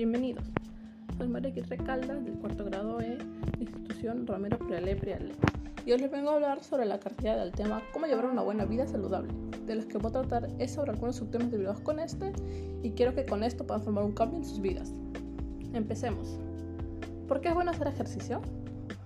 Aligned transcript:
Bienvenidos. 0.00 0.46
Soy 1.18 1.28
María 1.28 1.50
Aguirre 1.50 1.76
Caldas 1.76 2.24
del 2.24 2.32
cuarto 2.38 2.64
grado 2.64 3.02
E, 3.02 3.18
institución 3.58 4.26
Romero 4.26 4.58
Priale 4.58 4.96
Priale. 4.96 5.32
Y 5.84 5.92
hoy 5.92 5.98
les 5.98 6.10
vengo 6.10 6.30
a 6.30 6.36
hablar 6.36 6.64
sobre 6.64 6.86
la 6.86 6.98
cartilla 6.98 7.36
del 7.36 7.52
tema 7.52 7.82
Cómo 7.92 8.06
llevar 8.06 8.24
una 8.24 8.40
buena 8.40 8.64
vida 8.64 8.86
saludable. 8.86 9.30
De 9.66 9.74
los 9.74 9.84
que 9.84 9.98
voy 9.98 10.08
a 10.08 10.12
tratar 10.12 10.48
es 10.58 10.70
sobre 10.70 10.92
algunos 10.92 11.16
subtemas 11.16 11.50
derivados 11.50 11.82
con 11.82 12.00
este 12.00 12.32
y 12.82 12.92
quiero 12.92 13.14
que 13.14 13.26
con 13.26 13.44
esto 13.44 13.66
puedan 13.66 13.82
formar 13.82 14.04
un 14.04 14.12
cambio 14.12 14.38
en 14.38 14.46
sus 14.46 14.62
vidas. 14.62 14.94
Empecemos. 15.74 16.38
¿Por 17.28 17.42
qué 17.42 17.48
es 17.48 17.54
bueno 17.54 17.70
hacer 17.70 17.88
ejercicio? 17.88 18.40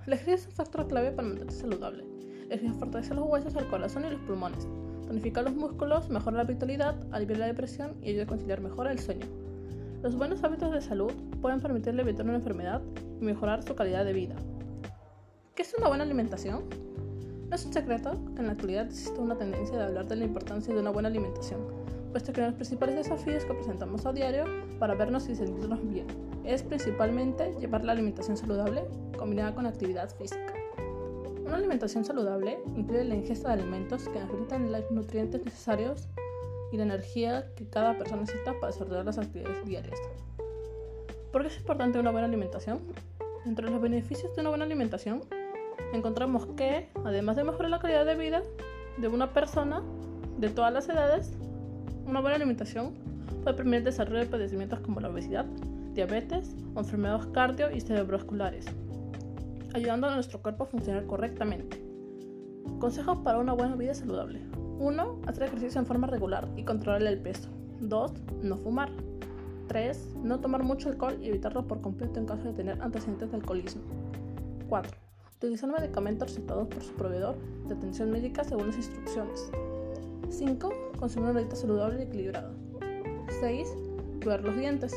El 0.06 0.12
ejercicio 0.12 0.34
es 0.34 0.46
un 0.46 0.52
factor 0.52 0.86
clave 0.86 1.10
para 1.10 1.26
mantenerse 1.26 1.62
saludable. 1.62 2.04
El 2.44 2.52
ejercicio 2.52 2.78
fortalece 2.78 3.14
los 3.14 3.26
huesos, 3.28 3.56
el 3.56 3.66
corazón 3.66 4.04
y 4.04 4.10
los 4.10 4.20
pulmones. 4.20 4.68
Tonifica 5.08 5.42
los 5.42 5.56
músculos, 5.56 6.08
mejora 6.08 6.36
la 6.36 6.44
vitalidad, 6.44 6.94
alivia 7.10 7.38
la 7.38 7.46
depresión 7.46 7.96
y 8.00 8.10
ayuda 8.10 8.22
a 8.22 8.26
conciliar 8.28 8.60
mejor 8.60 8.86
el 8.86 9.00
sueño. 9.00 9.43
Los 10.04 10.16
buenos 10.16 10.44
hábitos 10.44 10.70
de 10.70 10.82
salud 10.82 11.14
pueden 11.40 11.62
permitirle 11.62 12.02
evitar 12.02 12.26
una 12.26 12.34
enfermedad 12.34 12.82
y 13.22 13.24
mejorar 13.24 13.62
su 13.62 13.74
calidad 13.74 14.04
de 14.04 14.12
vida. 14.12 14.34
¿Qué 15.54 15.62
es 15.62 15.72
una 15.78 15.88
buena 15.88 16.04
alimentación? 16.04 16.64
No 17.48 17.56
es 17.56 17.64
un 17.64 17.72
secreto 17.72 18.10
que 18.34 18.40
en 18.40 18.48
la 18.48 18.52
actualidad 18.52 18.84
existe 18.84 19.18
una 19.18 19.34
tendencia 19.34 19.78
de 19.78 19.84
hablar 19.84 20.06
de 20.06 20.16
la 20.16 20.24
importancia 20.26 20.74
de 20.74 20.80
una 20.80 20.90
buena 20.90 21.08
alimentación, 21.08 21.62
puesto 22.12 22.34
que 22.34 22.40
uno 22.40 22.48
de 22.48 22.50
los 22.50 22.56
principales 22.56 22.96
desafíos 22.96 23.46
que 23.46 23.54
presentamos 23.54 24.04
a 24.04 24.12
diario 24.12 24.44
para 24.78 24.94
vernos 24.94 25.26
y 25.30 25.36
sentirnos 25.36 25.88
bien 25.88 26.06
es 26.44 26.62
principalmente 26.62 27.54
llevar 27.58 27.82
la 27.82 27.92
alimentación 27.92 28.36
saludable 28.36 28.84
combinada 29.16 29.54
con 29.54 29.64
actividad 29.64 30.14
física. 30.18 30.52
Una 31.46 31.56
alimentación 31.56 32.04
saludable 32.04 32.58
incluye 32.76 33.04
la 33.04 33.14
ingesta 33.14 33.48
de 33.48 33.62
alimentos 33.62 34.06
que 34.10 34.20
necesitan 34.20 34.70
los 34.70 34.90
nutrientes 34.90 35.42
necesarios 35.42 36.08
y 36.72 36.76
la 36.76 36.84
energía 36.84 37.46
que 37.56 37.68
cada 37.68 37.96
persona 37.96 38.22
necesita 38.22 38.52
para 38.54 38.72
desarrollar 38.72 39.04
las 39.04 39.18
actividades 39.18 39.64
diarias. 39.64 39.98
¿Por 41.32 41.42
qué 41.42 41.48
es 41.48 41.58
importante 41.58 41.98
una 41.98 42.10
buena 42.10 42.26
alimentación? 42.26 42.80
Entre 43.44 43.68
los 43.68 43.80
beneficios 43.80 44.34
de 44.34 44.40
una 44.40 44.50
buena 44.50 44.64
alimentación 44.64 45.22
encontramos 45.92 46.46
que, 46.56 46.88
además 47.04 47.36
de 47.36 47.44
mejorar 47.44 47.70
la 47.70 47.78
calidad 47.78 48.06
de 48.06 48.14
vida 48.14 48.42
de 48.98 49.08
una 49.08 49.32
persona 49.32 49.82
de 50.38 50.48
todas 50.48 50.72
las 50.72 50.88
edades, 50.88 51.32
una 52.06 52.20
buena 52.20 52.36
alimentación 52.36 52.94
puede 53.42 53.56
permitir 53.56 53.78
el 53.78 53.84
desarrollo 53.84 54.20
de 54.20 54.26
padecimientos 54.26 54.80
como 54.80 55.00
la 55.00 55.10
obesidad, 55.10 55.44
diabetes 55.94 56.56
o 56.74 56.80
enfermedades 56.80 57.26
cardio 57.26 57.70
y 57.70 57.80
cerebrovasculares, 57.80 58.66
ayudando 59.74 60.08
a 60.08 60.14
nuestro 60.14 60.40
cuerpo 60.40 60.64
a 60.64 60.66
funcionar 60.66 61.06
correctamente. 61.06 61.82
Consejos 62.78 63.18
para 63.18 63.38
una 63.38 63.52
buena 63.52 63.76
vida 63.76 63.94
saludable. 63.94 64.40
1. 64.78 65.20
Hacer 65.26 65.44
ejercicio 65.44 65.80
en 65.80 65.86
forma 65.86 66.06
regular 66.06 66.48
y 66.56 66.64
controlar 66.64 67.02
el 67.02 67.18
peso. 67.20 67.48
2. 67.80 68.12
No 68.42 68.56
fumar. 68.56 68.90
3. 69.68 70.16
No 70.22 70.40
tomar 70.40 70.62
mucho 70.62 70.88
alcohol 70.88 71.18
y 71.20 71.28
evitarlo 71.28 71.66
por 71.66 71.80
completo 71.80 72.20
en 72.20 72.26
caso 72.26 72.44
de 72.44 72.52
tener 72.52 72.80
antecedentes 72.82 73.30
de 73.30 73.36
alcoholismo. 73.36 73.82
4. 74.68 74.96
Utilizar 75.36 75.70
medicamentos 75.70 76.28
recetados 76.28 76.68
por 76.68 76.82
su 76.82 76.92
proveedor 76.94 77.36
de 77.66 77.74
atención 77.74 78.10
médica 78.10 78.44
según 78.44 78.68
las 78.68 78.76
instrucciones. 78.76 79.50
5. 80.28 80.72
Consumir 80.98 81.30
una 81.30 81.40
dieta 81.40 81.56
saludable 81.56 82.00
y 82.00 82.02
equilibrada. 82.06 82.50
6. 83.40 83.68
Cuidar 84.22 84.42
los 84.42 84.56
dientes. 84.56 84.94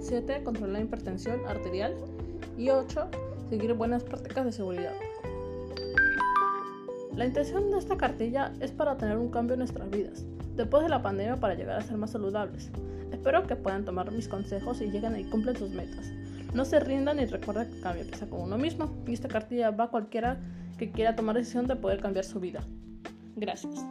7. 0.00 0.42
Controlar 0.44 0.72
la 0.72 0.80
hipertensión 0.80 1.46
arterial. 1.46 1.96
Y 2.56 2.70
8. 2.70 3.08
Seguir 3.48 3.74
buenas 3.74 4.04
prácticas 4.04 4.44
de 4.44 4.52
seguridad. 4.52 4.92
La 7.16 7.26
intención 7.26 7.70
de 7.70 7.78
esta 7.78 7.96
cartilla 7.96 8.52
es 8.60 8.70
para 8.70 8.96
tener 8.96 9.18
un 9.18 9.30
cambio 9.30 9.54
en 9.54 9.60
nuestras 9.60 9.90
vidas, 9.90 10.24
después 10.56 10.82
de 10.82 10.88
la 10.88 11.02
pandemia 11.02 11.36
para 11.36 11.54
llegar 11.54 11.78
a 11.78 11.82
ser 11.82 11.96
más 11.96 12.10
saludables. 12.10 12.70
Espero 13.12 13.46
que 13.46 13.56
puedan 13.56 13.84
tomar 13.84 14.10
mis 14.12 14.28
consejos 14.28 14.80
y 14.80 14.90
lleguen 14.90 15.18
y 15.18 15.24
cumplen 15.24 15.56
sus 15.56 15.70
metas. 15.70 16.10
No 16.54 16.64
se 16.64 16.80
rindan 16.80 17.20
y 17.20 17.26
recuerden 17.26 17.70
que 17.70 17.80
cambio 17.80 18.02
empieza 18.02 18.26
con 18.26 18.42
uno 18.42 18.58
mismo 18.58 18.90
y 19.06 19.12
esta 19.12 19.28
cartilla 19.28 19.70
va 19.70 19.84
a 19.84 19.88
cualquiera 19.88 20.38
que 20.78 20.90
quiera 20.90 21.14
tomar 21.14 21.36
decisión 21.36 21.66
de 21.66 21.76
poder 21.76 22.00
cambiar 22.00 22.24
su 22.24 22.40
vida. 22.40 22.60
Gracias. 23.36 23.84